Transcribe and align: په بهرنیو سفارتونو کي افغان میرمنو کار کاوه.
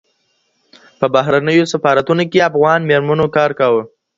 په 0.99 1.05
بهرنیو 1.13 1.69
سفارتونو 1.73 2.23
کي 2.31 2.39
افغان 2.49 2.79
میرمنو 2.89 3.27
کار 3.35 3.51
کاوه. 3.59 3.83